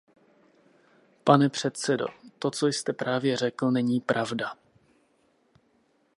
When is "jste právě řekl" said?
2.67-3.71